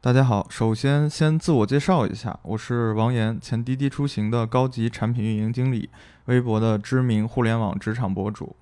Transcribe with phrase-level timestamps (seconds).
[0.00, 5.90] 大家好，首先先自我介绍一下，我是王岩，前滴滴出行的高级产品运营经理，
[6.26, 8.54] 微博的知名互联网职场博主。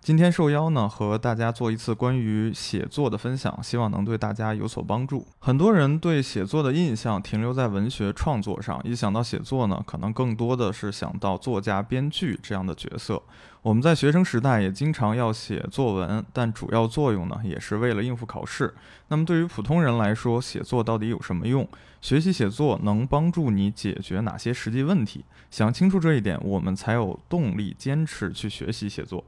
[0.00, 5.26] 今天受邀呢，和大家做一次关于写作的分享，希望能对大家有所帮助。
[5.40, 13.20] 很多人对写作的印象停留在文学创作上，一想到写作呢，可能更多的是想到作家、编剧这样的角色。
[13.64, 18.74] 我们在学生时代也经常要写作文，但主要作用呢，也是为了应付考试。
[19.08, 21.66] 那么对于普通人来说，写作到底有什么用？
[22.02, 25.24] 学习写作能帮助你解决哪些实际问题？
[25.50, 29.24] 想清楚这一点，我们才有动力坚持去学习写作。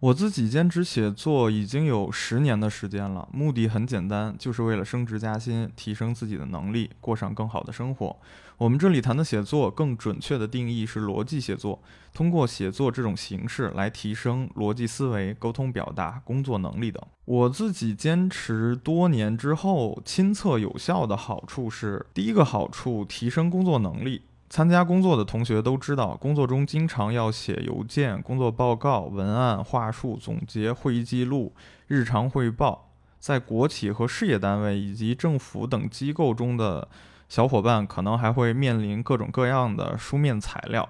[0.00, 8.16] 我自己兼职写作已经有十年的时间了，目的很简单，就是为了升职加薪，提升自己的能力，过上更好的生活。
[8.58, 11.82] 我们这里谈的写作，更准确的定义是逻辑写作，
[12.14, 17.02] 通过写作这种形式来提升逻辑思维、沟通表达、工作能力等。
[17.24, 24.22] 我自己坚持多年之后，亲测有效的好处是：第一个好处，提升工作能力。
[24.50, 31.52] 参加工作的同学都知道，工作中经常要写邮件、工作报告、文案、话术、总结、会议记录、
[31.86, 32.86] 日常汇报。
[33.18, 36.88] 在国企和事业单位以及政府等机构中的
[37.28, 40.88] 小伙伴，可能还会面临各种各样的书面材料。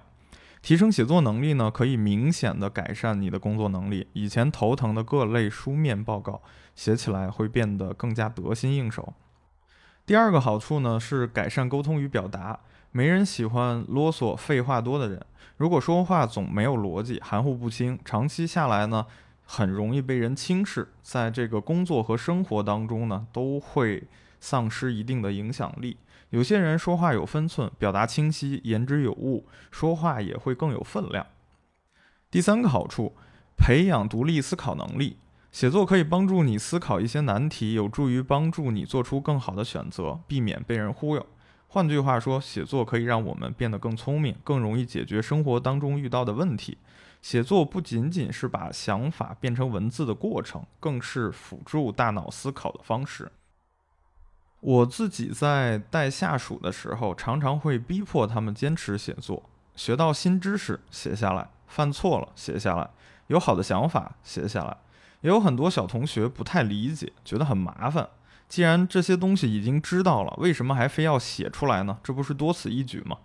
[0.60, 4.06] 提升写作能力呢，可以明显的改善你的工作能力。
[4.12, 6.42] 以前头疼的各类书面报告，
[6.74, 9.14] 写起来会变得更加得心应手。
[10.04, 12.60] 第二个好处呢，是改善沟通与表达。
[12.90, 15.24] 没人喜欢啰嗦、废话多的人。
[15.56, 19.06] 如果说话总没有逻辑、含糊不清，长期下来呢，
[19.44, 24.04] 很容易被人轻视，在这个工作和生活当中呢，都会
[24.40, 25.96] 丧失一定的影响力。
[26.30, 31.26] 有些人说话有分寸，表达清晰，言之有物，说话也会更有分量。
[32.30, 33.14] 第三个好处，
[33.56, 35.16] 培养独立思考能力。
[35.50, 41.26] 写作可以帮助你思考一些难题，有助于帮助你做出更好的选择，避免被人忽悠。
[41.70, 46.78] 换句话说，写作可以让我们变得更聪明，更容易解决生活当中遇到的问题。
[47.20, 53.30] 写作不仅仅是把想法变成文字的过程，更是辅助大脑思考的方式。
[54.60, 59.42] 我自己在带下属的时候，常常会逼迫他们坚持写作，
[59.76, 62.88] 学到新知识写下来，犯错了写下来，
[63.26, 64.76] 有好的想法写下来。
[65.20, 68.08] 也有很多小同学不太理解，觉得很麻烦。
[68.48, 71.98] 既然这些东西已经知道了，为什么还非要写出来呢？
[72.02, 73.18] 这不是多此一举吗？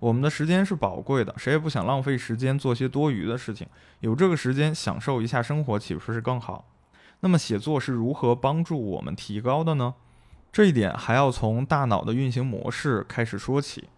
[0.00, 3.66] 我们的时间是宝贵的，谁也不想浪费时间做些多余的事情。
[4.00, 6.66] 有这个时间享受一下生活，岂不是更好？
[7.20, 9.94] 那么写作是如何帮助我们提高的呢？
[10.52, 13.88] 这一点还要从大脑的运行模式开始说起。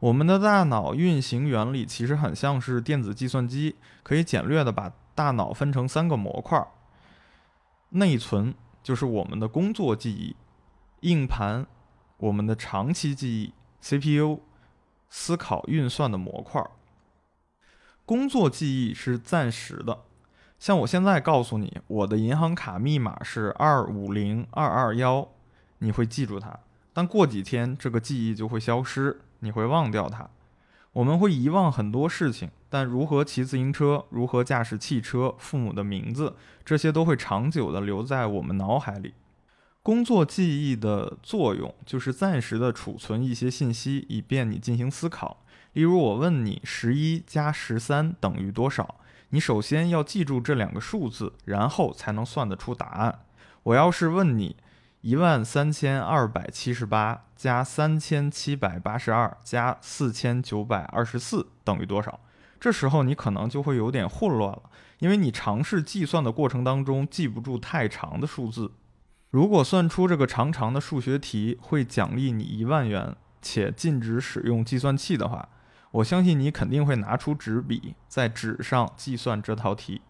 [0.00, 6.66] 我们的大脑运行原理其实很像是电子计算机，可以简略的把大脑分成三个模块：
[7.90, 8.54] 内存。
[8.86, 10.36] 就是我们的工作记忆，
[11.00, 11.66] 硬盘，
[12.18, 14.38] 我们的长期记忆，CPU，
[15.10, 16.64] 思考运算的模块。
[18.04, 20.04] 工作记忆是暂时的，
[20.60, 25.26] 像我现在告诉你，我的银行卡密码是二五零二二幺，
[25.78, 26.56] 你会记住它，
[26.92, 30.30] 但过几天这个记忆就会消失，你会忘掉它。
[30.96, 36.34] 我们会遗忘很多事情，但如何骑自行车，如何驾驶汽车，父母的名字，
[36.64, 39.12] 这些都会长久的留在我们脑海里。
[39.82, 45.44] 工作记忆的作用就是暂时的储存一些信息，以便你进行思考。
[45.74, 48.94] 例如，我问你十一加十三等于多少，
[49.28, 53.18] 你首先要记住这两个数字，然后才能算得出答案。
[53.64, 54.56] 我要是问你。
[55.06, 62.18] 一万三千二百七十八加三千七百八十二加四千九百二十四等于多少？
[62.58, 64.62] 这时候你可能就会有点混乱了，
[64.98, 68.72] 因为你尝试计算的过程当中记不住太长的数字。
[69.30, 75.48] 如果算出这个长长的数学题会奖励你一万元，且禁止使用计算器的话，
[75.92, 80.02] 我相信你肯定会拿出纸笔在纸上计算这套题，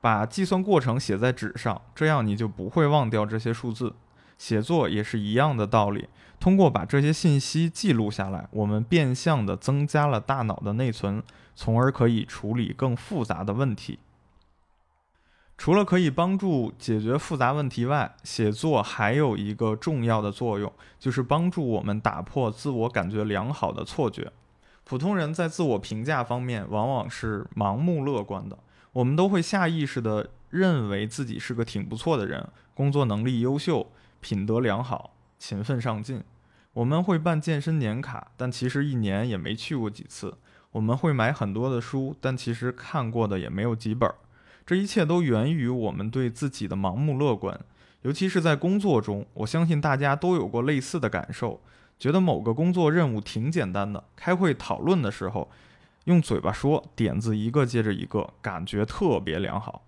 [0.00, 3.96] 把计算过程写在纸上，这样你就不会忘掉这些数字。
[4.40, 6.08] 写作也是一样的道理，
[6.40, 11.22] 通过把这些信息记录下来，我们变相的增加了大脑的内存，
[11.54, 13.98] 从而可以处理更复杂的问题。
[15.58, 24.32] 除了可以帮助解决复杂问题外，写作还有一个重要的作用，就是帮助我们打破自我感觉良好的错觉。
[24.84, 28.58] 普通人在自我评价方面往往是盲目乐观的，
[28.94, 33.86] 我们都会下意识的认为自己是个挺不错的人，工作能力优秀。
[34.20, 36.22] 品德良好，勤奋上进。
[36.72, 40.38] 我们会办健身年卡，但其实一年也没去过几次。
[40.72, 44.08] 我们会买很多的书，但其实看过的也没有几本。
[44.64, 47.58] 这一切都源于我们对自己的盲目乐观。
[48.02, 51.60] 尤其是在工作中，我相信大家都有过类似的感受，
[51.98, 55.50] 觉得某个工作任务挺简单的，开会讨论的时候，
[56.04, 59.84] 用嘴巴说，点子一个接着一个，感觉特别良好。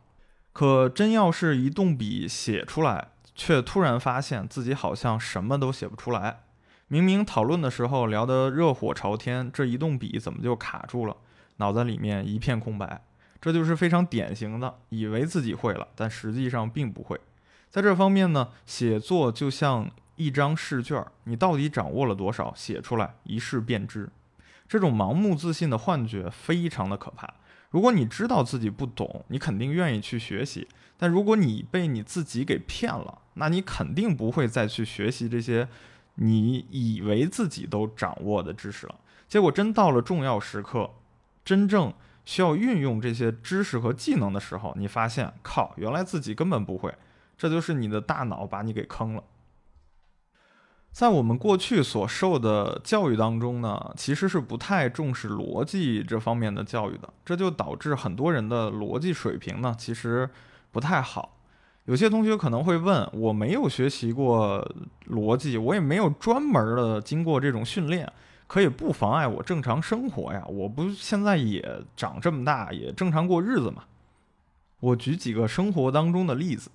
[0.52, 6.40] 可真要是一动笔写出来，却突然发现自己好像什么都写不出来。
[6.88, 11.16] 明明讨论的时候聊得热火朝天，这一动笔怎么就卡住了？
[11.56, 13.04] 脑子里面一片空白。
[13.40, 17.20] 这就是非常典型的，以为自己会了，但实际上并不会。
[17.68, 22.52] 在这方面呢，写作就像一张试卷，你到底掌握了多少？
[22.54, 24.08] 写出来一试便知。
[24.68, 27.34] 这种盲目自信的幻觉非常的可怕。
[27.70, 30.66] 如果你知道自己不懂，你肯定愿意去学习；
[30.96, 35.68] 但如果你被你自己给骗了，那你肯定不会再去学习这些
[36.16, 38.94] 你以为自己都掌握的知识了。
[39.28, 40.90] 结果真到了重要时刻，
[41.44, 41.92] 真正。
[42.24, 46.94] 需要运用这些知识和技能的时候，你发现靠，原来自己根本不会，
[47.36, 49.24] 这就是你的大脑把你给坑了。
[50.92, 60.30] 在我们过去所受的教育当中呢，其实是不太重视逻辑这方面的教育的，这就导致很多人的逻辑水平呢其实
[60.72, 61.38] 不太好。
[61.84, 64.68] 有些同学可能会问，我没有学习过
[65.08, 68.12] 逻辑，我也没有专门的经过这种训练。
[68.46, 73.84] 可以不妨碍我正常生活呀，我不现在也长这么大，也正常过日子嘛。
[74.80, 76.70] 我举几个生活当中的例子。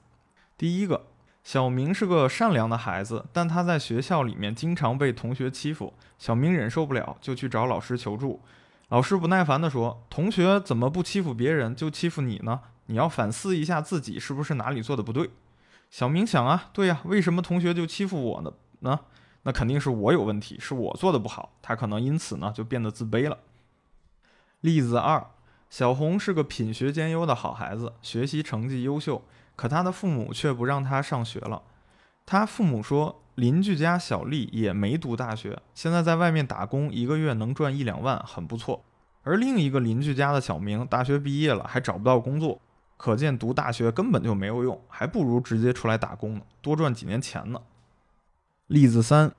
[0.58, 1.06] 第一个，
[1.44, 8.42] 小明是个善良的孩子，但他在学校里面经常被同学欺负，小明忍受不了，就去找老师求助。
[8.90, 12.60] 老师不耐烦地说：“同学怎么不欺负别人，就欺负你呢？
[12.88, 15.30] 你要反思一下自己是不是哪里做的不对。”
[15.90, 18.52] 小明想啊，对呀，为什么同学就欺负我呢？
[18.80, 19.00] 呢？
[19.44, 23.38] 那肯定是我有问题，是我做的不好，他可能因此呢就变得自卑了。
[24.60, 25.26] 例子二，
[25.70, 29.24] 小红是个品学兼优的好孩子，学习成绩优秀，
[29.56, 31.62] 可他的父母却不让他上学了。
[32.26, 38.84] 他父母说，邻居家小丽也没读大学，现在在外面打工，一个月能赚一两万，很不错。
[39.24, 42.60] 而另一个邻居家的小明大学毕业了，还找不到工作，
[42.98, 47.62] 可见读大学根本就没有用，还不如直接出来打工呢，多赚几年钱呢。
[48.66, 49.32] 例子三，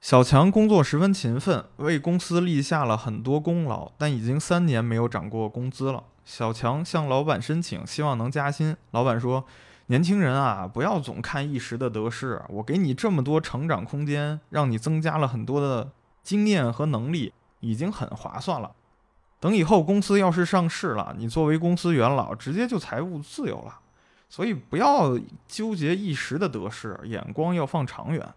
[0.00, 6.04] 小强工作十分勤奋，为公司立下了很多功劳，但已经三年没有涨过工资了。
[6.24, 8.76] 小强向老板申请，希望能加薪。
[8.90, 9.44] 老板说
[9.86, 15.90] ：“年轻人啊，不要总看一时的得失，我给你这么多成长空间，让你增加了很多的
[16.22, 18.72] 经验和能力，已经很划算了。
[19.40, 23.78] 等以后公司要是上市了，你作为公司元老，直接就财务自由了。
[24.28, 28.34] 所以不要纠结一时的得失，眼光要放长远。”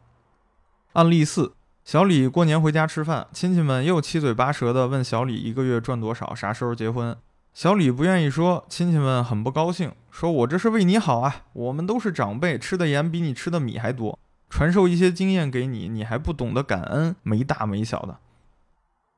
[0.93, 1.53] 案例四：
[1.83, 7.17] 小李过年回家吃饭，亲戚们又七嘴八舌地问小李一个月赚多少，啥时候结婚。
[7.53, 14.17] 小李不愿意说，亲戚们很不高兴，说我这是为你好啊，我们都是长辈，吃的盐比你吃的米还多，
[14.49, 18.19] 传授一些经验给你，你还不懂得感恩，没大没小的。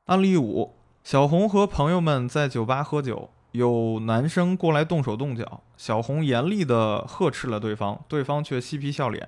[0.06, 9.28] 案例五：小红和朋友们在酒吧喝酒，有男生过来动手动脚，小红严厉地呵斥了对方，对方却嬉皮笑脸。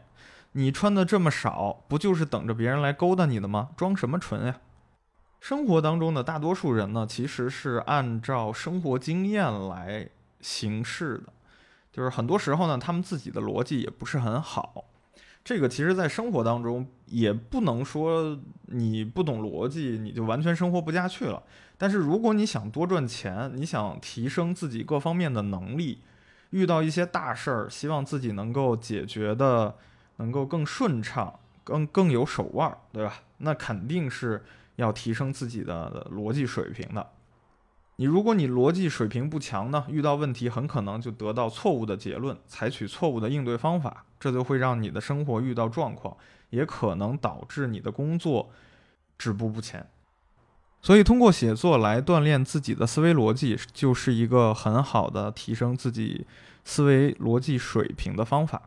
[0.54, 3.72] 你穿的这么少，不就是等着别人来勾搭你的吗？
[3.76, 4.56] 装什么纯呀？
[5.42, 10.08] 生活当中的大多数人呢，其实是按照生活经验来
[10.40, 11.34] 行事的，
[11.92, 14.86] 就是很多时候呢，他们自己的逻辑也不是很好。
[15.46, 21.42] 这个其实，在生活当中也不能说你不懂逻辑，你就完全生活不下去了。
[21.78, 26.02] 但是如果你想多赚钱，你想提升自己各方面的能力，
[26.50, 29.76] 遇到一些大事儿，希望自己能够解决的。
[30.18, 33.22] 能够更顺畅、更更有手腕，对吧？
[33.40, 34.42] 那肯定是
[34.78, 37.06] 要提升自己的逻辑水平的。
[37.98, 46.16] 你如果你逻辑水平不强呢，遇到问题很可能就得到错误的结论，采取错误的应对方法，这就会让你的生活遇到状况，
[46.50, 48.50] 也可能导致你的工作
[49.18, 49.88] 止步不前。
[50.82, 56.28] 所以，通过写作来锻炼自己的思维逻辑，就是一个很好的提升自己
[56.64, 58.64] 思维逻辑水平的方法。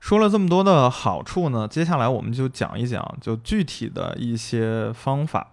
[0.00, 5.52] 说了这么多的好处呢，接下来我们就讲一讲就具体的一些方法。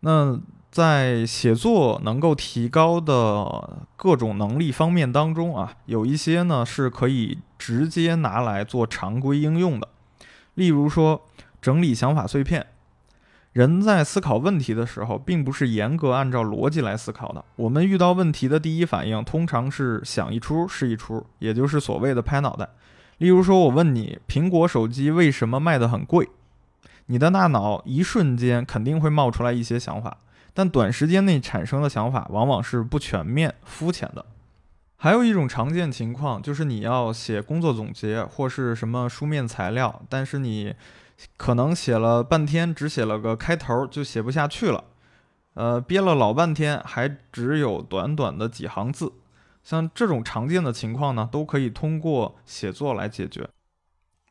[0.00, 0.40] 那
[0.72, 9.86] 在写作能够提高的各种能力方面当中啊，有一些呢是可以直接拿来做常规应用的。
[10.54, 11.26] 例如说，
[11.60, 12.66] 整理想法碎片。
[13.52, 17.44] 人在思考问题的时候，并不是严格按照逻辑来思考的。
[17.56, 22.70] 我们遇到问题的第一反应，通常是想一出是一出，也就是所谓的拍脑袋。
[23.18, 26.30] 例如说，我问你，苹果手机为什么卖得很贵？
[27.06, 30.16] 你的大脑一瞬间肯定会冒出来一些想法，
[30.54, 34.26] 但短时间内产生的想法往往是不全面、肤浅的。
[34.96, 40.74] 还有一种常见情况就是你要写工作总结或是什么书面材料，但是你
[41.36, 44.84] 可能写了半天，只写了个开头就写不下去了，
[45.54, 49.12] 呃，憋了老半天还只有短短的几行字。
[49.64, 53.48] 像这种常见的情况呢，都可以通过写作来解决。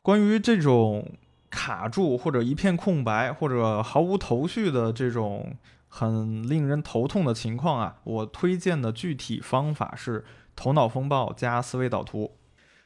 [0.02, 1.12] 关于这种
[1.48, 5.54] 卡住或者一片空白或者毫无头绪的这种
[5.94, 10.24] 很令人头痛的情况啊，我推荐的具体方法是。
[10.54, 12.36] 头脑风暴加思维导图。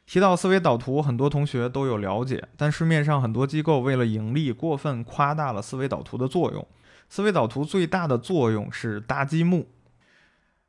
[0.06, 6.64] 提到思维导图，很多同学都有了解，但市面上很多机构为了盈利，过分夸大了思维导图的作用。
[7.08, 9.66] 思维导图最大的作用是搭积木。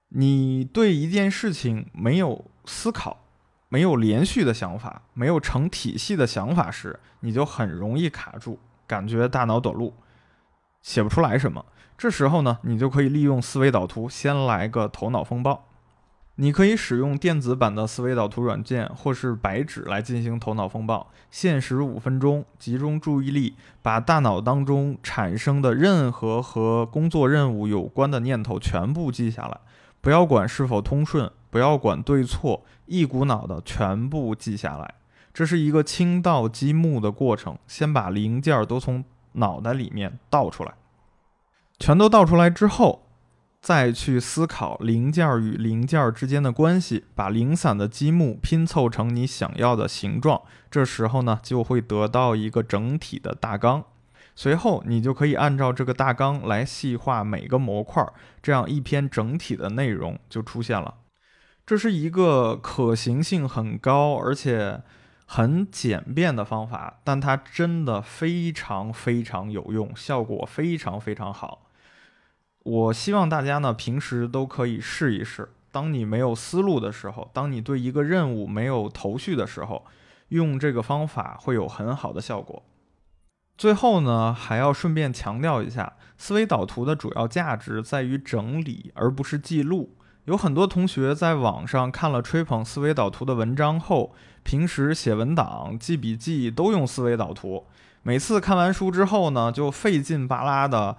[0.10, 3.26] 你对一件事情没有思考、
[3.70, 9.94] 没有连续的想法、没有成体系的想法时，你就很容易卡住，感觉大脑短路，
[10.82, 11.64] 写不出来什么。
[11.98, 15.64] 这时候呢，你就可以利用思维导图，先来个头脑风暴。
[16.36, 21.08] 你可以使用电子版的思维导图软件，或是白纸来进行头脑风暴。
[21.32, 29.60] 限时五分钟，集中注意力，把大脑当中产生的任何和工作任务有关的念头全部记下来。
[30.00, 34.94] 不要管是否通顺，不要管对错，一股脑的全部记下来。
[35.34, 40.76] 这是一个清倒积木的过程，先把零件都从脑袋里面倒出来。
[41.80, 43.04] 全都倒出来之后。
[43.60, 50.42] 再去思考零件与零件之间的关系，把零散的积木拼凑成你想要的形状。
[50.72, 53.84] 这时候呢，就会得到一个整体的大纲。
[54.36, 58.06] 随后，你就可以按照这个大纲来细化每个模块，
[58.42, 60.94] 这样一篇整体的内容就出现了。
[61.66, 64.82] 这是一个可行性很高而且
[65.26, 71.67] 很简便的方法，但它真的非常非常有用，效果非常非常好。
[72.68, 75.48] 我希望大家呢，平时都可以试一试。
[75.72, 79.86] 当你没有思路的时候，当你对一个任务没有头绪的时候，
[80.30, 82.62] 用这个方法会有很好的效果。
[83.58, 89.96] 最后呢，还要顺便强调一下，思维导图的主要价值在于整理，而不是记录。
[90.26, 97.66] 有很多同学在网上看了吹捧思维导图的文章后，平时写文档、记笔记都用思维导图。
[98.04, 100.98] 每次看完书之后呢，就费劲巴拉的。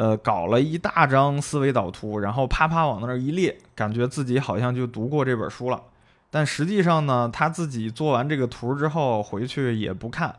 [0.00, 5.82] 呃，搞了一大张思维导图，然后啪啪往那儿一列，感觉自己好像就读过这本书了。
[6.30, 10.36] 但实际上呢，他自己做完这个图之后回去也不看，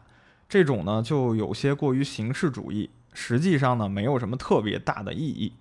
[0.50, 5.54] 这种呢就有些过于形式主义，实际上呢没有什么特别大的意义。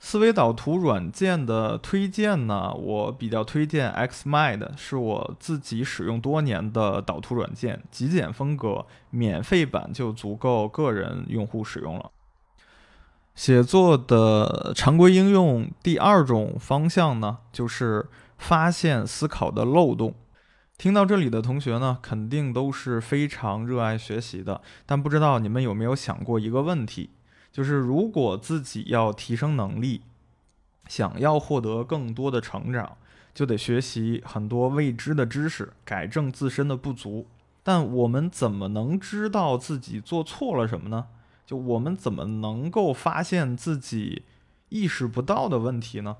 [0.00, 12.10] 思维导图软件的推荐呢，我比较推荐 Xmind，是我自己使用多年的导图软件，极简风格，免费版就足够个人用户使用了。
[13.34, 20.14] 写作的常规应用第二种方向呢，就是发现思考的漏洞。
[20.76, 24.60] 听到这里的同学呢，肯定都是非常热爱学习的。
[24.84, 27.10] 但不知道你们有没有想过一个问题，
[27.50, 30.02] 就是如果自己要提升能力，
[30.88, 32.96] 想要获得更多的成长，
[33.32, 37.26] 就得学习很多未知的知识，改正自身的不足。
[37.62, 41.06] 但我们怎么能知道自己做错了什么呢？
[41.52, 44.22] 就我们怎么能够发现自己
[44.70, 46.16] 意识不到的问题呢？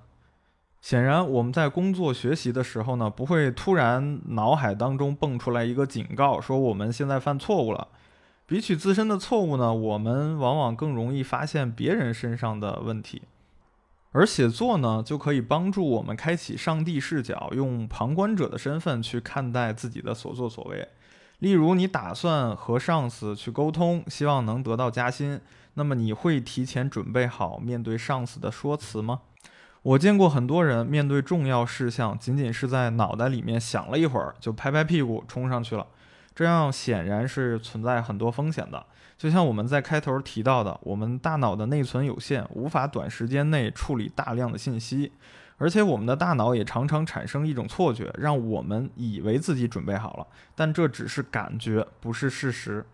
[0.83, 7.89] 显然，我们在工作学习的时候呢，不会突然脑海当中蹦出来一个警告，说我们现在犯错误了。
[8.45, 13.23] 比起自身的错误呢，我们往往更容易发现别人身上的问题。
[14.11, 20.87] 而写作呢，就可以帮助我们开启上帝视角，用旁观者的身份去看待自己的所作所为。
[21.43, 25.41] 例如，你打算和上司去沟通，希望能得到加薪，
[25.75, 29.23] 那么你会提前准备好面对上司的说辞吗？
[29.83, 35.85] 我见过很多人面对重要事项，仅仅是在脑袋里面想了一会儿，就拍拍屁股冲上去了，
[36.33, 38.87] 这样显然是存在很多风险的。
[39.19, 45.11] 就像我们在开头提到的，我们大脑的内存有限，无法短时间内处理大量的信息。
[45.63, 50.27] 而且我们的大脑也常常产生一种错觉，让我们以为自己准备好了，
[50.57, 52.85] 但这只是感觉，不是事实。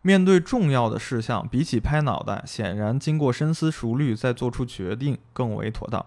[0.00, 6.06] 面对重要的事项，比起拍脑袋，显然经过深思熟虑再做出决定更为妥当。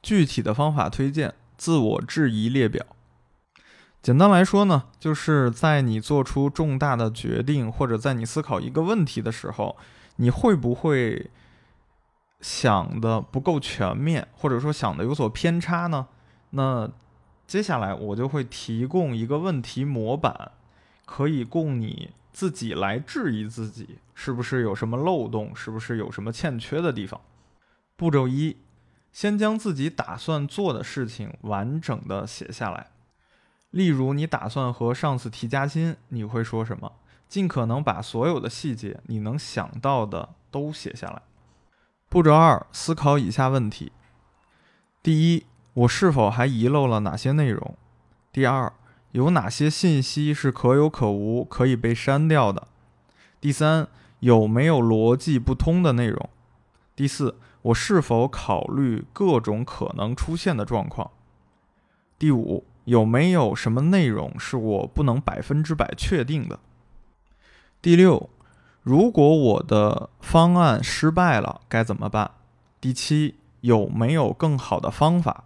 [0.00, 2.86] 具体的方法推荐：自我质疑列表。
[4.00, 9.76] 简单来说呢，就是在你做出重大的决定，或者在你思考一个问题的时候，
[10.16, 11.30] 你会不会？
[12.40, 16.08] 想的不够全面，或者说想的有所偏差呢？
[16.50, 16.90] 那
[17.46, 20.52] 接下来我就会提供一个问题模板，
[21.04, 27.20] 可以供你自己来质疑自己是不是有什么漏洞，是不是有什么欠缺的地方。
[27.96, 28.56] 步骤一，
[29.12, 32.88] 先将自己打算做的事情完整的写下来。
[33.70, 36.92] 例如，你打算和上司提加薪，你会说什么？
[37.28, 41.22] 尽可能把所有的细节你能想到的都写下来。
[42.10, 43.92] 步骤二：思考以下问题：
[45.00, 47.76] 第一，我是否还遗漏了哪些内容？
[48.32, 48.72] 第二，
[49.12, 52.66] 有哪些信息是可有可无、可以被删掉的？
[53.40, 53.86] 第三，
[54.18, 56.28] 有没有逻辑不通的内容？
[56.96, 61.12] 第四，我是否考虑各种可能出现的状况？
[62.18, 66.58] 第五，有没有什么内容是我不能百分之百确定的？
[67.80, 68.28] 第六，
[68.82, 72.30] 如果我的方案失败了，该怎么办？
[72.80, 75.44] 第七，有没有更好的方法？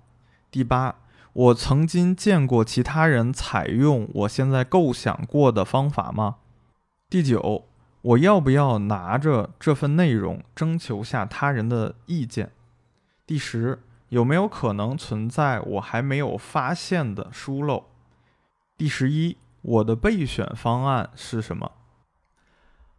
[0.53, 0.97] 第八，
[1.33, 6.37] 我曾经见过其他人采用我现在构想过的方法吗？
[7.11, 7.64] 第九，
[8.03, 12.53] 我要不要拿着这份内容征求下他人的意见？
[13.26, 17.87] 第十，有没有可能存在我还没有发现的疏漏？
[18.76, 21.73] 第十一，我的备选方案是什么？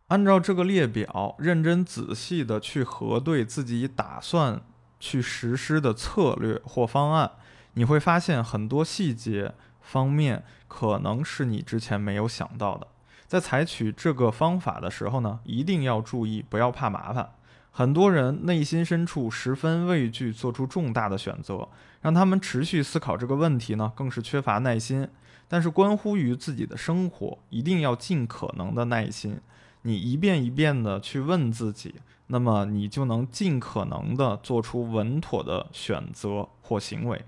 [0.08, 4.62] 按照这个列表，认真仔细的去核对自己打算
[5.00, 7.32] 去实施的策略或方案，
[7.74, 12.88] 你会发现很多细节方面可能是你之前没有想到的。
[13.26, 17.32] 在采取这个方法的时候呢，一定要注意，不要怕麻烦。
[17.72, 21.68] 很多人内心深处十分畏惧做出重大的选择，
[22.02, 25.10] 让他们持续思考这个问题呢，更是缺乏耐心。
[25.48, 29.40] 但是关乎于自己的生活，一定要尽可能的耐心。
[29.88, 31.94] 你一遍一遍的去问自己，
[32.28, 37.24] 那么你就能尽可能的做出稳妥的选择或行为。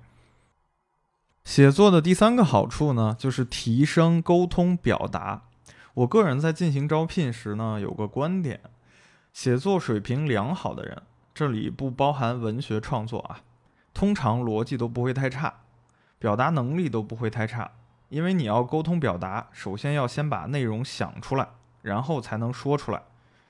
[1.43, 5.43] 写作的第三个好处呢，就是提升沟通表达。
[5.93, 8.59] 我个人在进行招聘时呢，有个观点：
[9.31, 11.03] 写作水平良好的人，
[11.35, 13.41] 这里不包含文学创作啊，
[13.93, 15.61] 通常逻辑都不会太差，
[16.17, 17.71] 表达能力都不会太差。
[18.09, 21.49] 因为你要沟通表达，首先要先把内容想出来。
[21.81, 23.03] 然后才能说出来。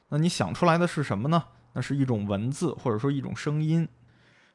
[0.09, 1.43] 那你想出来的是什么呢？
[1.73, 3.87] 那是一种文字，或者说一种声音。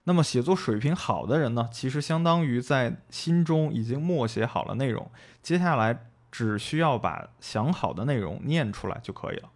[0.04, 5.08] 那么写作水平好的人呢，其实相当于在心中已经默写好了内容，
[5.42, 9.50] 接下来只需要把想好的内容念出来就可以了。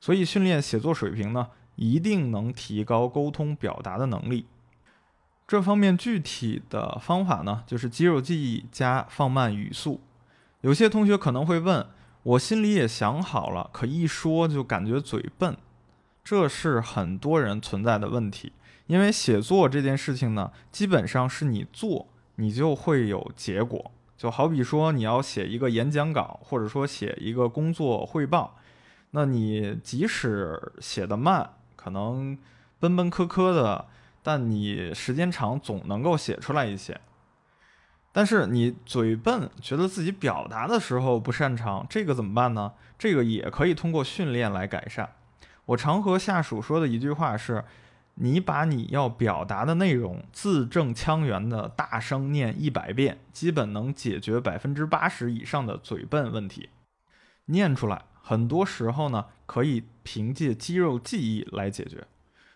[0.00, 4.46] 所以训练写作水平呢，一定能提高沟通表达的能力。
[5.46, 10.00] 这方面具体的方法呢，就是肌肉记忆加放慢语速。
[10.60, 11.84] 有些同学可能会问。
[12.24, 15.56] 我心里也想好了，可一说就感觉嘴笨，
[16.24, 18.52] 这是很多人存在的问题。
[18.86, 22.06] 因为写作这件事情呢，基本上是你做，
[22.36, 23.90] 你就会有结果。
[24.16, 28.56] 就好比说你要写一个演讲稿，或者说写一个工作汇报，
[29.10, 32.38] 那你即使写的慢，可能
[32.78, 33.86] 奔奔磕磕的，
[34.22, 36.98] 但你时间长总能够写出来一些。
[38.16, 42.72] 但是你嘴笨，觉得自己表达的时候不擅长，这个怎么办呢？
[42.96, 45.16] 这个也可以通过训练来改善。
[45.66, 47.64] 我常和下属说的一句话是：
[48.14, 56.68] 你把你要表达的内容字正腔圆的大声念一百遍，基本能解决百分之八十以上的嘴笨问题。
[57.46, 62.06] 念出来，很多时候呢，可以凭借肌肉记忆来解决。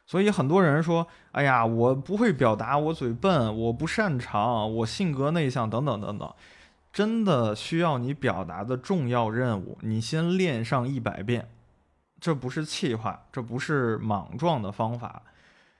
[0.09, 6.35] 所以很多人说：“哎呀，我不会表达，我嘴笨，我不擅长，我性格内向，等等等等。”
[6.90, 11.51] 真的需要你表达的重要任务，你先练上一百遍。
[12.18, 15.23] 这不是气话，这不是莽撞的方法。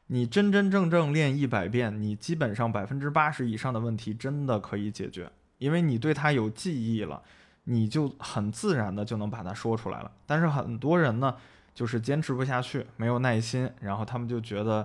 [0.09, 7.23] 你真真正正练一百遍，你基本上百分之八十以上的问题真的可以解决，因为你对它有记忆了，
[7.64, 10.12] 你就很自然的就能把它说出来了。
[10.27, 11.35] 但是很多人呢？
[11.79, 14.85] 就是坚持不下去，没有耐心，然后他们就觉得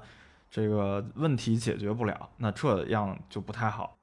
[0.51, 3.97] 这个问题解决不了，那这样就不太好。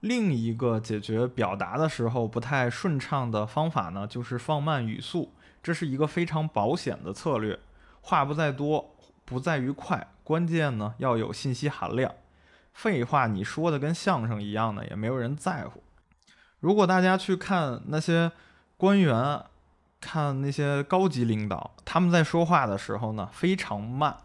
[0.00, 7.60] 另一个解决表达的时候不太顺畅的方法呢，就是放慢语速，这是一个非常保险的策略。
[8.00, 12.12] 话不在多，不在于快，关键呢要有信息含量。
[12.72, 15.84] 废话你说的跟相声一样的，也没有人在乎。
[16.58, 18.32] 如果大家去看那些
[18.76, 19.44] 官员。
[20.00, 24.16] 看那些高级领导，他们在说话的时候呢，非常慢。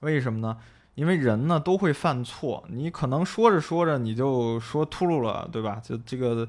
[0.00, 0.58] 为什么呢？
[0.94, 5.80] 因为人呢都会犯错，你可能说着说着你就说秃噜了，对吧？
[5.84, 6.48] 就这个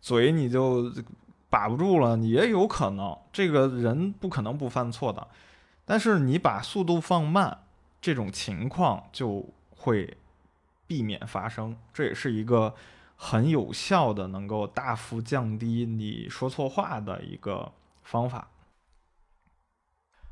[0.00, 0.92] 嘴你就
[1.50, 3.16] 把不住了，你也有可能。
[3.32, 5.26] 这个人不可能不犯错的，
[5.84, 7.64] 但是你把速度放慢，
[8.00, 10.16] 这种情况就会
[10.86, 11.76] 避免发生。
[11.92, 12.74] 这也是一个
[13.16, 17.72] 很有效的，能够大幅降低你说错话的一个。
[18.10, 18.48] 方法。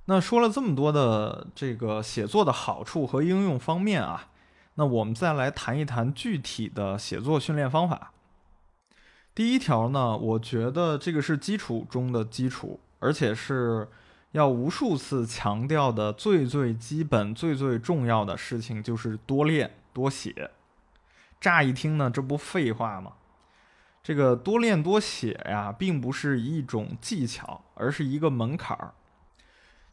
[0.06, 4.30] 那说了这么多的这个写作的好处和应用方面啊，
[4.74, 8.12] 那我们再来谈一谈具体的写作训练方法。
[9.34, 13.88] 第一条呢，我觉得这个是基础中的基础，而且是
[14.30, 20.50] 要无数次强调的最最基本、最最重要的事情，就是多练多写。
[21.38, 23.12] 乍一听呢，这不废话吗？
[24.06, 28.94] 这个多练多写呀，并不是一种技巧，而是一个门槛儿。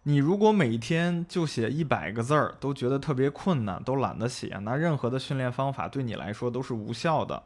[0.03, 7.41] 你如果每天就写一百个字儿，都觉得特别困难，都懒得写，那任何的训练方法对你来说都是无效的。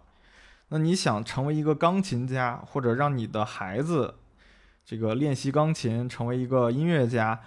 [0.68, 4.16] 那你想成为一个钢琴家，或者让你的孩子
[4.84, 7.40] 这个练习钢琴，成为一个音乐家，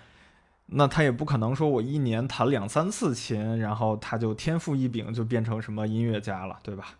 [0.64, 6.94] 那他也不可能说我一年弹两三次琴，然后他就天赋异禀，就变成什么音乐家了，对吧？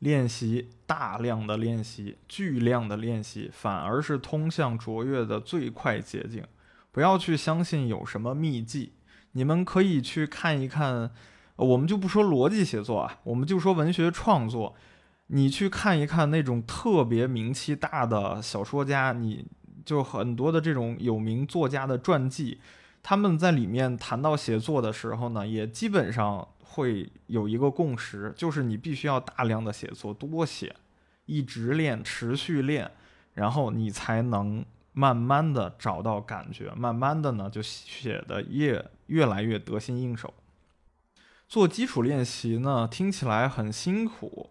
[0.00, 6.44] 练习大量的练习，巨量的练习，反而是通向卓越的最快捷径。
[6.92, 8.92] 不要去相信有什么秘籍，
[9.32, 11.10] 你们可以去看一看。
[11.56, 14.74] 我们就不说逻辑写作啊，我们就说文学创作。
[15.26, 19.46] 你去看一看那种特别名气大的小说家，你
[19.84, 22.58] 就很多的这种有名作家的传记，
[23.02, 30.74] 他们在里面谈到写作的时候呢，也基本上会有一个共识，就是你必须要大量的写作，多写，
[31.26, 32.90] 一直练，持续练，
[33.34, 34.64] 然后你才能。
[34.92, 40.34] 慢慢的找到感觉，慢慢的呢就写的越越来越得心应手。
[41.48, 44.50] 做基础练习呢听起来很辛苦，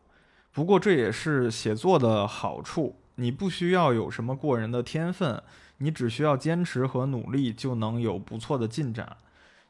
[0.54, 2.96] 不过这也是写作的好处。
[3.16, 5.44] 你不需要有什么过人的天分，
[5.80, 9.18] 你只需要坚持和努力就能有不错的进展。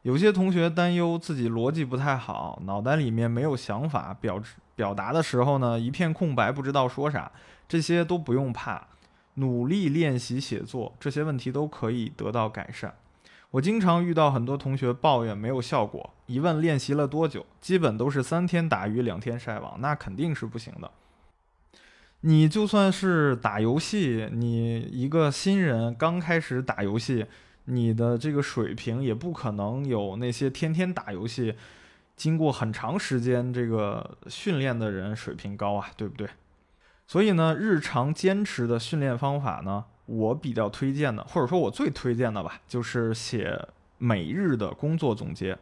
[0.03, 4.41] 有些同学担忧自己逻辑不太好，脑袋里面没有想法，表
[4.75, 7.31] 表达的时候呢一片空白，不知道说啥，
[7.67, 8.87] 这些都不用怕。
[9.35, 12.93] 努力练习写作，这些问题都可以得到改善。
[13.51, 20.91] 我经常遇到很多同学抱怨没有效果，一问练习了多久，基本都是三天打鱼两天晒网，那肯定是不行的。
[22.21, 27.25] 你就算是打游戏，你一个新人刚开始打游戏，
[27.65, 31.55] 你的这个水平也不可能有那些天天打游戏、
[32.15, 36.27] 经过很长时间这个训练的人水平高啊，对不对？
[37.07, 43.67] 所以呢，日常坚持的训练方法呢，我比较推荐的，或者说我最推荐的吧，就是写
[43.97, 45.57] 每日的工作总结。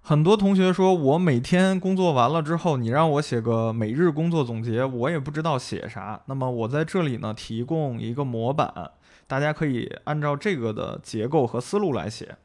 [0.00, 6.20] 很多同学说我每天工作完了之后，你让我写个每日工作总结，我也不知道写啥。
[6.26, 8.92] 那么我在这里呢，提供一个模板，
[9.28, 12.38] 大家可以按照这个的结构和思路来写。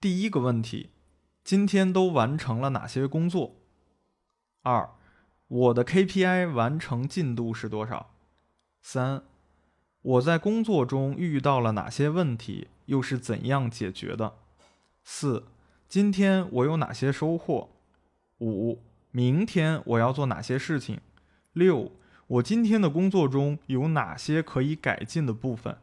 [0.00, 0.90] 第一个问题，
[1.42, 3.56] 今天都完成了哪些工作？
[4.62, 4.90] 二。
[5.48, 8.10] 我的 KPI 完成进度是多少？
[8.82, 9.22] 三，
[10.02, 14.34] 我在工作中遇到了哪些问题，又是怎样解决的？
[15.02, 15.46] 四，
[15.88, 17.70] 今天我有哪些收获？
[18.40, 21.00] 五，明天我要做哪些事情？
[21.54, 21.92] 六，
[22.28, 25.76] 我今天的工作中有哪些可以改进的部分？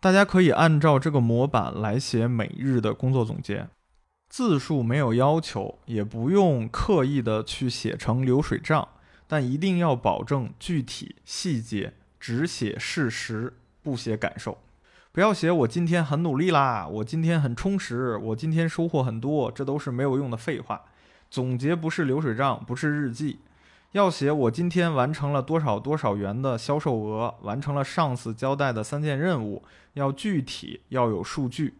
[0.00, 3.68] 大家可以按照这个模板来写每日的工作总结。
[4.28, 8.88] 字数没有要求，也不用刻意的去写成流水账，
[9.28, 14.58] 但一定要保证具体细节，只写事实，不写感受。
[15.12, 20.82] 不要写我今天很努力啦，我今天很充实，我今天收获很多，这都是没有用的废话。
[21.30, 23.38] 总结不是流水账，不是日记，
[23.92, 31.78] 要写我今天完成了多少多少元的销售额，完成了上司交代的三件任务，要具体，要有数据。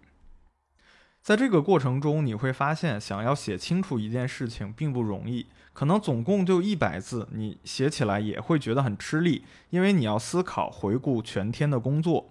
[1.21, 5.47] 在这个过程中，你会发现，想要写清楚一件事情并不容易。
[5.75, 12.31] 可能总共就一百字，你写起来也会觉得很吃力，因为你要思考、回顾全天的工作，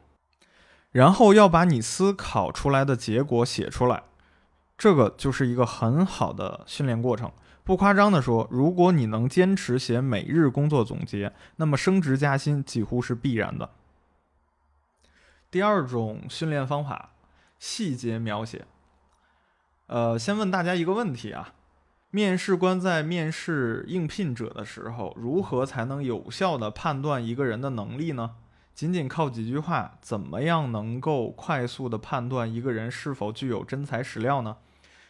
[0.91, 4.03] 然后要把你思考出来的结果写出来。
[4.75, 7.31] 这个就是一个很好的训练过程。
[7.67, 13.71] 不夸张地说，如果你能坚持写每日工作总结，那么升职加薪几乎是必然的。
[15.51, 17.10] 第二种训练方法，
[17.60, 18.65] 细节描写。
[19.88, 21.56] 呃，先问大家一个问题啊，
[22.10, 28.36] 面试官在面试应聘者的时候，如何才能有效的判断一个人的能力呢？
[28.73, 34.56] 仅仅靠几句话，怎么样能够快速的判断一个人是否具有真材实料呢？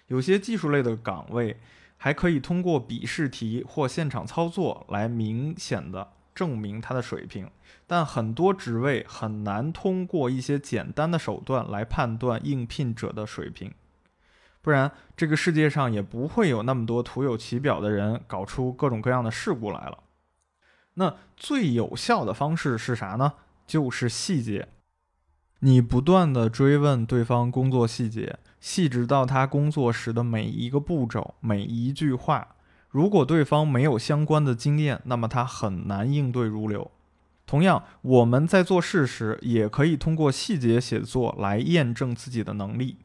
[0.07, 1.59] 有些技术类的岗位，
[1.97, 7.49] 还可以通过笔试题或现场操作来明显的证明他的水平，
[7.85, 13.73] 但很多职位很难通过一些简单的手段来判断应聘者的水平。
[14.61, 19.99] 不然，这个世界上也不会有那么多徒有其表的人搞出各种各样的事故来了。
[20.95, 23.33] 那最有效的方式是啥呢？
[23.65, 24.67] 就是细节。
[25.59, 32.55] 你不断的追问对方工作细节，细致到他工作时的每一个步骤、每一句话。
[32.89, 36.89] 如果对方没有相关的经验，那么他很难应对如流。
[37.45, 42.97] 同样，我们在做事时，也可以通过细节写作来验证自己的能力。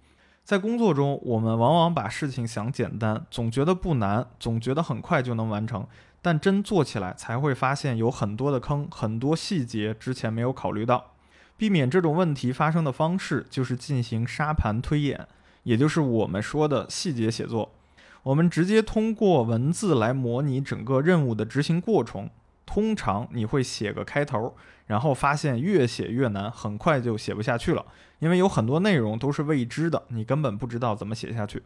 [0.44, 5.86] 在工作中，我们往往把事情想简单，总觉得不难，总觉得很快就能完成，
[6.20, 11.12] 但真做起来才会发现有很多的坑，很多细节之前没有考虑到。
[11.56, 15.28] 避免这种问题发生的方式，就是进行沙盘推演，
[15.62, 17.70] 也就是我们说的细节写作。
[18.22, 22.30] 我们直接通过文字来模拟整个任务的执行过程。
[22.64, 24.54] 通常你会写个开头，
[24.86, 27.84] 然后发现越写越难，很快就写不下去了，
[28.20, 31.62] 因为有很多内容都是未知的，你根本不知道怎么写下去。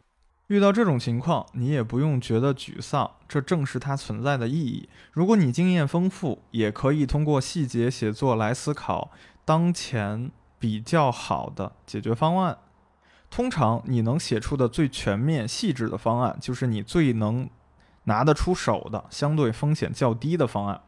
[0.49, 4.89] 遇到这种情况，你也不用觉得沮丧，这正是它存在的意义。
[5.13, 9.11] 如果你经验丰富，也可以通过细节写作来思考。
[9.45, 12.59] 当前比较好的解决方案，
[13.37, 17.47] 通常你能写出的最全面、细致的方案，就是你最能
[18.05, 20.81] 拿得出手的、相对风险较低的方案。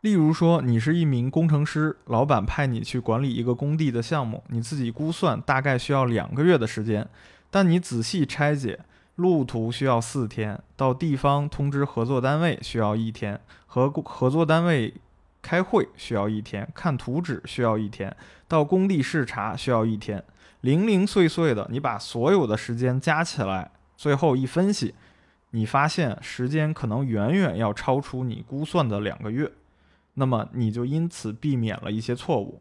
[0.00, 7.06] 例如说，你是一名工程师，老板派你去管理一个工地的项目，你自己估算大概需要两个月的时间，
[7.50, 8.80] 但你仔细拆解，
[9.16, 14.94] 路途需要四天，到地方通知合作单位需要一天，和合作单位。
[15.46, 18.16] 开会需要一天，看图纸需要一天，
[18.48, 20.24] 到工地视察需要一天，
[20.62, 24.96] 零零碎碎的，你把所有的时间加起来，最后一分析，
[25.50, 29.52] 你发现时间可能远远要超出你估算的两个月，
[30.14, 32.60] 那么你就因此避免了一些错误。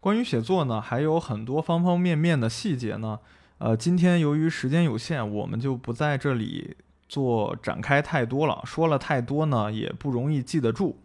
[0.00, 3.20] 关于写作呢，还有很多方方面面的细节呢，
[3.58, 6.76] 呃，今天由于时间有限，我们就不在这里
[7.08, 10.98] 做展开太多了，说了太多呢，也不容易记得住。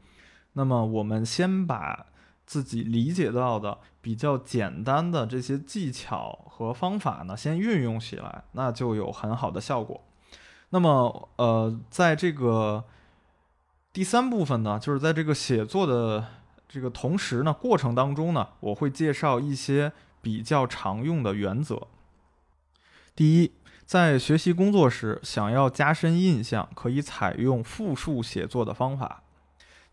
[0.54, 2.08] 那么我们先把
[2.46, 10.04] 自己理解到的比较简单的这些技巧和方法呢，先运用起来，那就有很好的效果。
[10.70, 12.84] 那么，呃，在这个
[13.92, 16.26] 第三部分呢，就是在这个写作的
[16.68, 21.88] 这个同时呢，过程当中呢，我会介绍一些比较常用的原则。
[23.16, 23.52] 第一，
[23.86, 29.24] 在学习工作时，想要加深印象，可以采用复述写作的方法。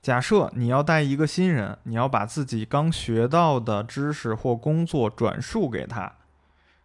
[0.03, 6.13] 假设你要带一个新人，你要把自己刚学到的知识或工作转述给他，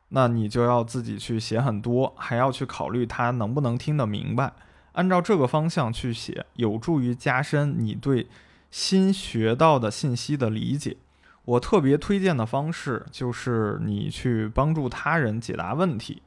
[0.10, 4.52] 那你就要自己去写很多，还要去考虑他能不能听得明白。
[4.94, 8.28] 按照这个方向去写，有助于加深你对
[8.70, 10.98] 新学到的信息的理解。
[11.46, 16.22] 我特别推荐的方式就是你去帮助他人解答问题。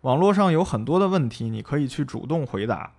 [0.00, 2.92] 网络上有很多的问题，你可以去主动回答。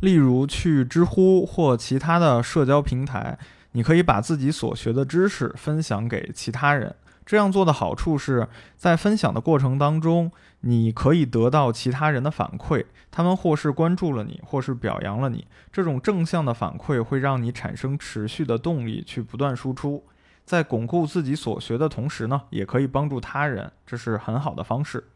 [0.00, 3.36] 例如去知乎或其他的社交平台，
[3.72, 6.94] 你可以把自己所学的知识分享给其他人。
[7.26, 10.30] 这样做的好处是在分享的过程当中，
[10.60, 15.46] 你可以得到其他人的反馈，他们或是关注了你，或是表扬了你。
[15.72, 20.04] 这种正向的反馈会让你产生持续的动力去不断输出，
[20.44, 25.08] 在巩固自己所学的同时呢，也可以帮助他人，这是很好的方式。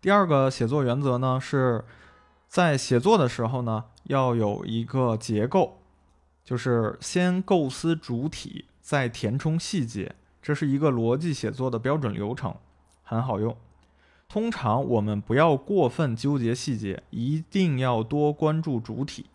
[0.00, 1.82] 第二个写作原则呢是。
[2.50, 5.78] 在写作的时候呢，要有一个结构，
[6.44, 12.52] 就是先构思主体，再填充细节，这是一个逻辑写作的标准流程，
[13.04, 13.56] 很好用。
[14.28, 19.26] 通常我们不要过分纠结细节，一定要多关注主体。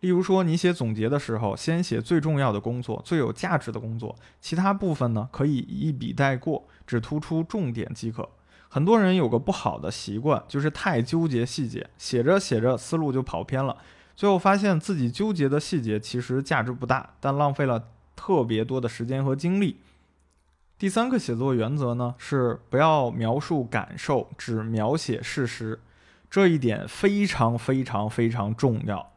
[0.00, 8.26] 例如说，你写总结的时候，先写最重要的工作、最有价值的工作，其他部分呢可以一笔带过，只突出重点即可。
[8.74, 13.76] 很多人有个不好的习惯，就是太纠结细节，写着写着思路就跑偏了，
[14.16, 19.82] 最后发现自己纠结的细节其实价值不大，但浪费了特别多的时间和精力。
[20.78, 25.78] 第三个写作原则呢，是不要描述感受，只描写事实，
[26.30, 29.12] 这一点非常非常非常重要。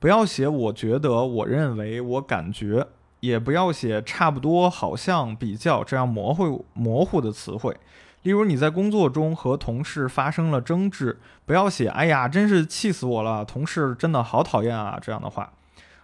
[0.00, 2.88] 不要写我觉得、我认为、我感觉，
[3.20, 7.76] 也不要写差不多、好像、比较这样模糊模糊的词汇。
[8.22, 15.52] 例如你在工作中和同事发生了争执，不要写“哎呀，真是气死我了，同事真的好讨厌啊”这样的话，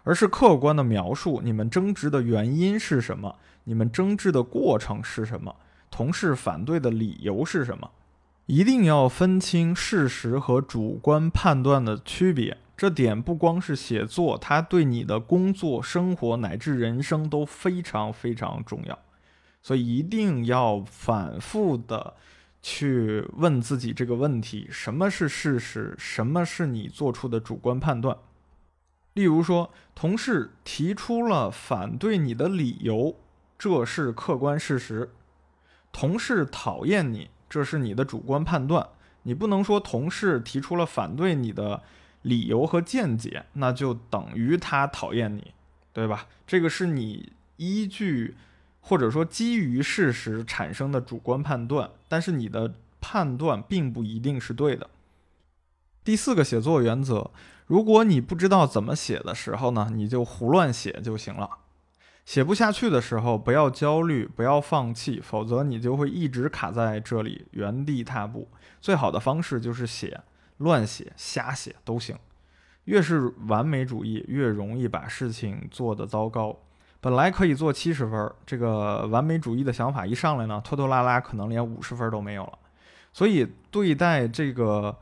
[0.02, 5.54] 而是客观的描述你们争执的原因是什么，你们争执的过程是什么，
[5.90, 7.90] 同事反对的理由是什么。
[8.46, 18.96] 一定要分清事实和主观判断的区别，这点不光是写作，它对你的工作、生活乃至人生都非常非常重要。
[19.66, 22.14] 所以一定要反复的
[22.62, 25.92] 去问自己这个问题：什么是事实？
[25.98, 28.16] 什么是你做出的主观判断？
[29.14, 33.16] 例如说，同事提出了反对你的理由，
[33.58, 35.10] 这是客观事实，
[35.90, 38.86] 同事讨厌你，这是你的主观判断，
[39.24, 41.82] 你不能说同事提出了反对你的
[42.22, 45.52] 理由和见解，那就等于他讨厌你，
[45.92, 46.28] 对吧？
[46.46, 48.36] 这个是你依据
[48.88, 54.88] 或者说基于事实产生的主观判断，但是你的判断并不一定是对的。
[56.04, 57.32] 第四个写作原则，
[57.66, 61.50] 如果你不知道怎么写的时候呢，你就胡乱写就行了。
[62.24, 68.48] 写不下去的时候，不要焦虑，不要放弃，否则你就会一直卡在这里，原地踏步。
[68.80, 70.20] 最好的方式就是写，
[70.58, 72.16] 乱写、瞎写都行。
[72.84, 76.56] 越是完美主义，越容易把事情做得糟糕。
[77.00, 82.58] 本来可以做七十分，这个完美主义的想法一上来呢，拖拖拉拉，可能连五十分都没有了。
[83.12, 84.96] 所以，对待这个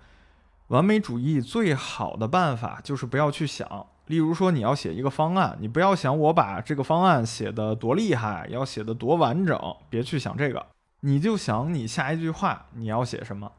[0.68, 3.86] 完美主义最好的办法就是不要去想。
[4.06, 10.66] 例如说，你要写一个方案，你不要想我把这个方案写得多厉害，要写得多完整，别去想这个，
[11.00, 13.50] 你就想你下一句话你要写什么。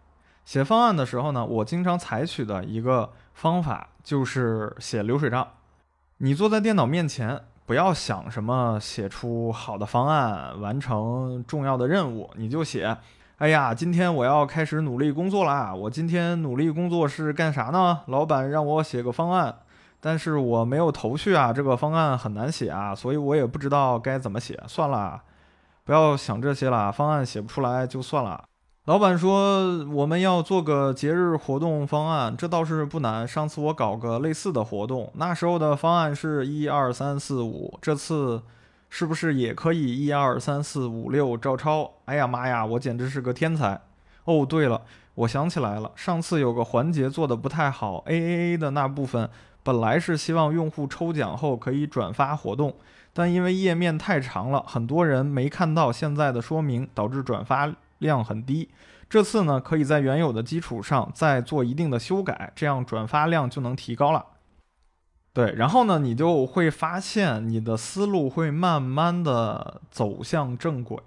[0.45, 5.47] 写方案的时候呢，我经常采取的一个方法就是写流水账。
[6.17, 12.95] 你坐在电脑面前，不要想什么写出好的方案，完成重要的任务，你就写：
[13.37, 15.73] 哎呀，今天我要开始努力工作啦！
[15.73, 18.01] 我今天努力工作是干啥呢？
[18.05, 19.53] 老板让我写个方案。
[19.99, 24.61] 但是我没有头绪啊，这个方案很难写啊，所以我也不知道该怎么写。
[24.67, 25.19] 算了，
[25.83, 28.43] 不要想这些了，方案写不出来就算了。
[28.85, 33.27] 老板说我们要做个节日活动方案，这倒是不难。
[33.27, 38.43] 上次我搞个类似的活动，那时候的方案是一二三四五，这次
[38.87, 41.93] 是不是也可以一二三四五六照抄？
[42.05, 43.81] 哎呀妈呀，我简直是个天才！
[44.25, 44.83] 哦，对了，
[45.15, 49.27] 我想起来了，上次有个环节做的不太好，A A A 的那部分。
[49.63, 52.75] 本来是希望用户抽奖后可以转发活动，
[53.13, 58.69] 但因为页面太长了，很多人没看到现在的说明，导致转发量很低。
[59.09, 64.25] 这次呢，可以在原有的基础上再做一定的修改，这样转发量就能提高了。
[65.31, 70.97] 对，然后呢，你就会发现你的思路会慢慢的走向正轨。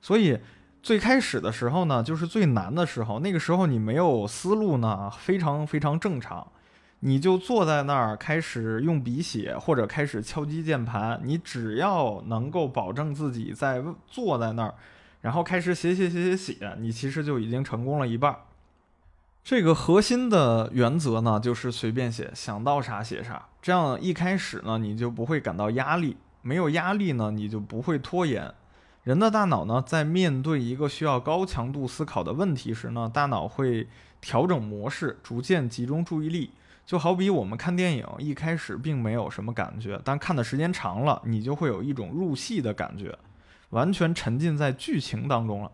[0.00, 0.38] 所以
[0.82, 6.46] 最开始的时候呢，就是最难的时候，那个时候你没有思路呢，非常非常正常。
[7.00, 11.20] 你就坐在那儿开始用笔写，或者开始敲击键盘。
[11.22, 14.74] 你只要能够保证自己在坐在那儿，
[15.24, 18.36] 然后开始写写写写写，你其实就已经成功了一半。
[19.42, 23.48] 这个核心的原则呢，就是随便写，想到啥写啥。
[23.62, 26.18] 这样一开始呢，你就不会感到压力。
[26.42, 28.52] 没有压力呢，你就不会拖延。
[29.04, 33.88] 人的大脑呢，在面对一个需要高强度思考的问题时呢，大脑会
[34.20, 36.50] 调整模式，逐渐集中注意力。
[36.84, 43.18] 就好比我们看电影，一开始并没有什么感觉，但看的时间长了，你就会有一种入戏的感觉，
[43.70, 45.70] 完全沉浸在剧情当中了。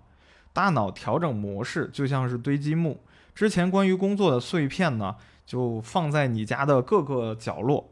[0.53, 3.01] 大脑调整模式就像是堆积木，
[3.35, 7.91] 之前关于工作的碎片呢，就放在你家的各个角落。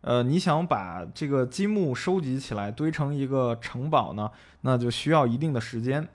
[0.00, 4.30] 呃，你想把这个积木收集起来堆成一个城堡呢，
[4.60, 6.08] 那就需要一定的时间，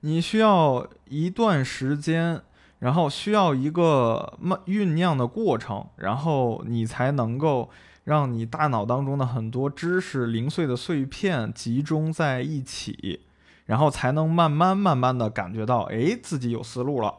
[0.00, 2.42] 你需要一段时间。
[2.80, 7.70] 然后需要一个慢酝酿的过程，然后你才能够
[8.04, 13.20] 让你大脑当中的很多知识零碎的碎片集中在一起，
[13.66, 17.14] 然后才能慢慢慢慢的感觉到，哎，自己有思路了。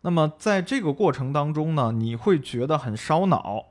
[0.00, 3.66] 那么在这个过程当中呢，你会觉得很烧脑，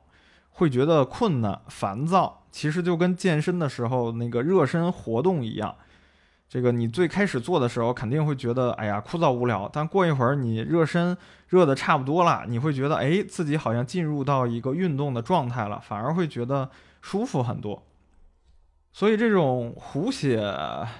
[0.50, 5.76] 会觉得困难、烦躁，其实就跟健身的时候那个热身活动一样。
[6.48, 9.68] 这个你最开始做的时候肯定会觉得，哎呀枯燥无聊。
[9.72, 11.16] 但过一会儿你热身
[11.48, 17.82] 热的差不多了，你会觉得，哎，自己好像进入到一个运动的状态了，反而会觉得舒服很多。
[18.92, 20.40] 所以这种胡写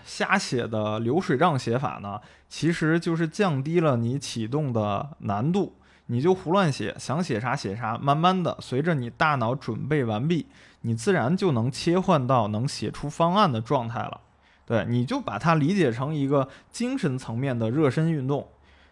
[0.04, 5.76] 瞎写的流水账写法呢，其实就是降低了你启动的难度。
[6.06, 10.46] 你就胡乱写，想写啥写啥，慢慢的随着你大脑准备完毕，
[10.80, 14.20] 你自然就能切换到能写出方案的状态了。
[14.66, 18.48] 对，你就把它理解成一个精神层面的热身运动。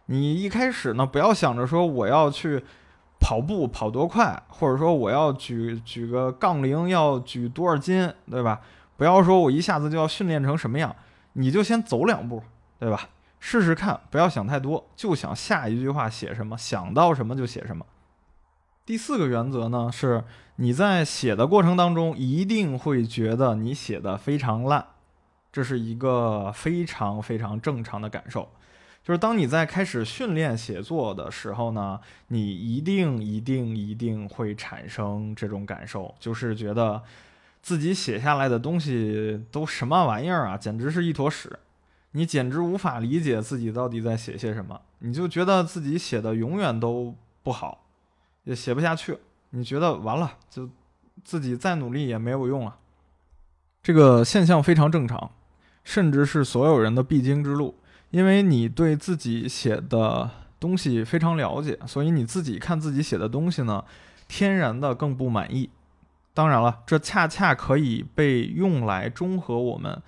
[0.06, 2.64] 你一开始呢，不要想着说我要去
[3.18, 8.60] 跑步跑多快，或者说我要举举个杠铃要举多少斤，对吧？
[8.96, 10.94] 不要说我一下子就要训练成什么样，
[11.34, 12.42] 你就先走两步，
[12.78, 13.08] 对吧？
[13.40, 17.86] 试试看，不要想太多，就想下一句话写什么，想到什么就写什么。
[18.84, 20.24] 第四个原则呢，是
[20.56, 24.86] 你在写的过程当中一定会觉得你写的非常烂。
[25.52, 28.48] 这是一个非常非常正常的感受，
[29.04, 37.02] 就是当你在开始训练写作的时候呢，你一定一定一定会产生这种感受，就是觉得
[37.60, 41.58] 自己写下来的东西都什么玩意儿啊，简直是一坨屎。
[42.14, 47.86] 你简直无法理解自己到底在写些什么，你就觉得自己写的永远都不好，
[48.44, 49.18] 也写不下去。
[49.50, 50.68] 你觉得完了，就
[51.24, 52.78] 自己再努力也没有用啊。
[53.82, 55.30] 这个现象非常正常，
[55.84, 57.74] 甚至是所有人的必经之路。
[58.10, 60.30] 因为你对自己写的
[60.60, 63.82] 东西非常了解，所以你自己看自己写的东西呢，
[64.28, 65.70] 天然的更不满意。
[66.34, 70.00] 当然了，这恰恰可以被用来中和我们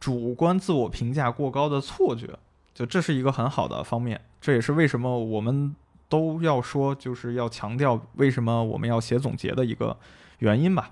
[0.00, 2.38] 主观自我评价过高的错觉，
[2.74, 4.20] 就这是一个很好的方面。
[4.40, 5.74] 这也是为什么我们
[6.08, 9.96] 都要说，就是要强调为什么我们要写总结的一个
[10.40, 10.90] 原因吧。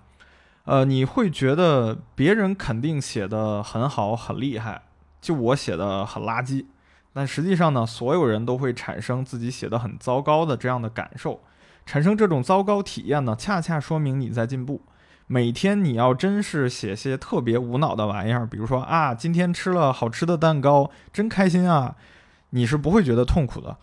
[0.65, 4.83] 呃，你会觉得别人肯定写的很好、很厉害，
[5.21, 6.67] 就我写的很垃圾。
[7.13, 11.41] 但实际上呢，所有人都会产生自己写的很糟糕的这样的感受，
[11.85, 14.81] 产生这种糟糕体验呢，恰恰说明你在进步。
[15.27, 21.97] 每天你要真是写些特别无脑的玩意儿，比如说啊，今天吃了好吃的蛋糕，真开心啊，
[22.51, 23.77] 你是不会觉得痛苦的。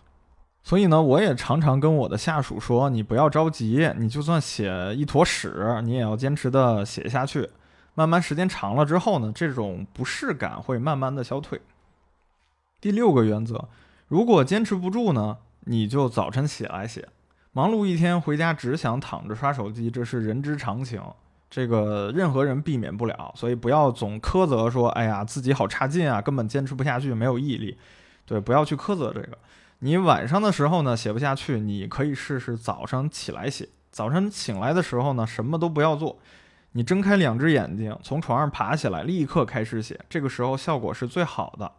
[0.62, 7.48] 所以呢，我也常常跟我的下属说，你不要着急，你就算写一坨屎，你也要坚持的写下去。
[7.94, 11.60] 慢慢时间长了之后呢，这种不适感会慢慢的消退。
[12.80, 13.68] 第六个原则，
[14.06, 17.08] 如果坚持不住呢，你就早晨起来写。
[17.52, 21.02] 忙碌一天回家只想躺着刷手机，这是人之常情，
[21.50, 23.32] 这个任何人避免不了。
[23.34, 27.76] 所以不要总苛责说，哎呀，自己好差劲啊，根本坚持不下去，没有毅力。
[28.24, 29.36] 对，不要去苛责这个。
[29.82, 33.68] 你晚上的时候呢写不下去，你可以试试早上起来写。
[33.90, 36.18] 早晨醒来的时候呢，什么都不要做，
[36.72, 39.98] 你睁开两只眼睛，从床上爬起来，立刻开始写。
[40.08, 41.72] 这个时候效果是最好的，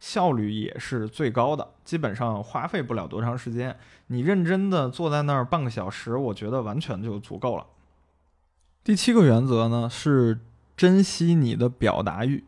[0.00, 3.76] 效率也是最高的，基本上花费不了多长时间。
[4.08, 7.64] 你认真的坐在那儿半个小时，我觉得完全就足够了。
[8.82, 10.40] 第七个原则呢是
[10.76, 12.44] 珍惜你的表达欲。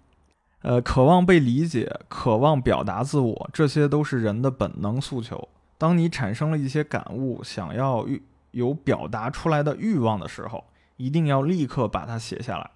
[0.66, 5.48] 呃，渴望被理解，渴望表达自我，这些都是人的本能诉求。
[5.78, 8.04] 当你产生了一些感悟，想要
[8.50, 10.64] 有表达出来的欲望的时候，
[10.96, 12.68] 一定要立刻把它写下来。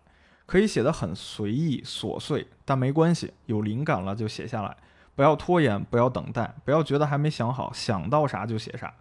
[0.47, 4.77] 可以写得很随意琐碎，但没关系，有灵感了就写下来，
[5.17, 8.95] 不要拖延，不要等待，不要觉得还没想好，想到啥就写啥。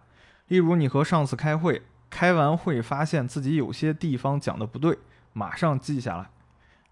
[0.48, 4.98] 例如，你和上司开会，开完会发现自己有些地方讲的不对，
[5.32, 6.28] 马上记下来。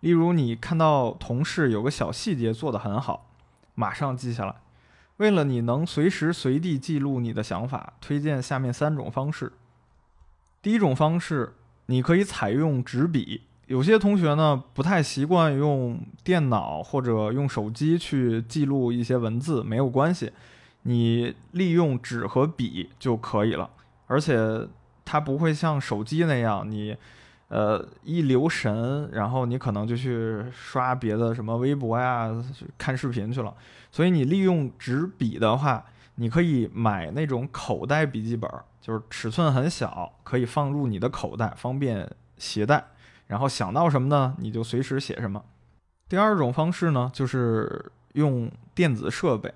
[0.00, 3.26] 例如，你看到同事有个小细节做得很好，
[3.74, 4.54] 马上记下来。
[5.16, 9.52] 为了你能随时随地记录你的想法，推荐下面三种方式。
[10.62, 11.54] 第一种方式，
[11.86, 13.42] 你可以采用纸笔。
[13.66, 20.32] 有些同学呢不太习惯用电脑或者用手机去记录一些文字，没有关系，
[20.82, 23.68] 你利用纸和笔就可以了。
[24.06, 24.68] 而且
[25.04, 26.96] 它不会像手机那样你。
[27.48, 32.30] 呃，一留神，然后你可能就去刷别的什么微博呀，
[32.76, 33.54] 看视频去了。
[33.90, 35.82] 所以你利用纸笔的话，
[36.16, 38.50] 你可以买那种口袋笔记本，
[38.82, 42.84] 就是尺寸很小，可以放入你的口袋，方便携带。
[43.28, 45.42] 然后想到什么呢，你就随时写什么。
[46.06, 49.54] 第二种方式呢，就是用电子设备。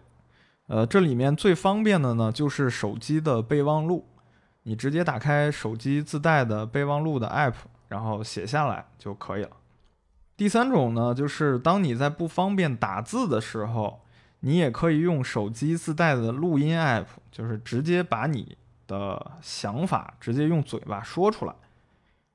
[0.68, 4.06] 呃，这里面最方便的呢，就是手机的备忘录，
[4.62, 7.52] 你直接打开手机自带的备忘录的 app。
[7.92, 9.50] 然后写下来就可以了。
[10.34, 14.00] 第三种呢，就是当你在不方便打字的时候，
[14.40, 21.54] 你也可以用手机自带的录音 app，就是直接把你的想法直接用嘴巴说出来，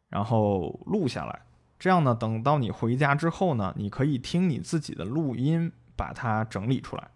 [0.10, 1.42] 然后录下来。
[1.80, 7.10] 这样呢，等到你回家之后呢，你可以听你自己的录音，把它整理出来。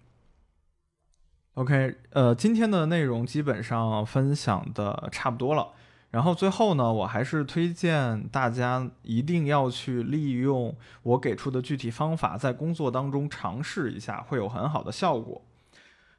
[1.53, 5.73] OK，呃，今天的内容基本上分享的差不多了。
[6.11, 15.41] 然后最后呢，我还是推荐大家一定要去利用我给出的具体方法，在工作当中尝试一下，会有很好的效果。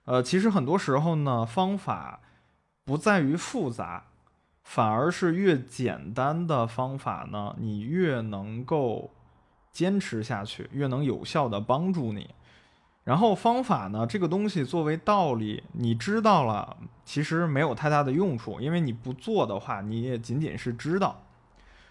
[0.05, 2.20] 呃，其实很多时候呢，方法
[2.84, 4.07] 不在于复杂，
[4.64, 9.11] 反而是越简单的方法呢，你越能够
[9.70, 12.30] 坚持下去，越能有效的帮助你。
[13.05, 21.24] 然后方法呢，这个东西作为道理，你知道了，其实没有太大的用处，因为你不做的话，你也仅仅是知道。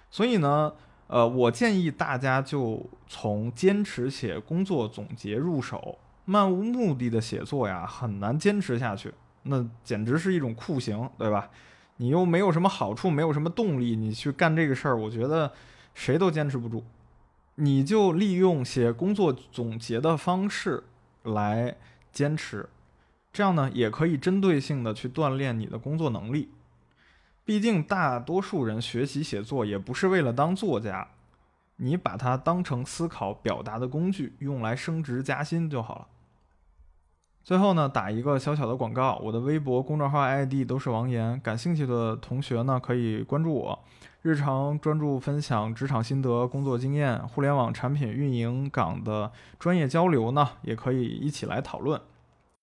[0.09, 0.74] 所以呢，
[1.07, 5.97] 呃，我建议大家就从坚持写工作总结入手。
[6.24, 11.49] 漫无目的的写作呀，很难坚持下去，那简直是一种酷刑，对吧？
[11.97, 15.51] 你又没有什么好处，没有什么动力，你去干这个事儿，我觉得
[15.93, 16.86] 谁都坚持不住。
[17.55, 20.84] 你就利用写工作总结的方式。
[21.24, 21.76] 来
[22.12, 22.70] 坚持，
[23.32, 26.50] 这样呢也可以针对性的去锻炼你的工作能力。
[27.44, 31.08] 毕竟大多数人学习写作也不是为了当作家，
[31.78, 36.08] 你把它当成思考表达的工具，用来升职加薪就好了。
[37.44, 43.80] 最后呢，打一个小小的广告，我的微博公众号 ID 都是王岩，感兴趣的同学呢可以关注我，
[44.22, 52.00] 日常专注分享职场心得、工作经验、互联网产品运营岗的专业交流呢，也可以一起来讨论。